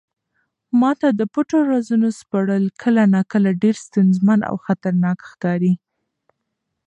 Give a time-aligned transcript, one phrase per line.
[0.79, 5.73] ما ته د پټو رازونو سپړل کله ناکله ډېر ستونزمن او خطرناک ښکاري.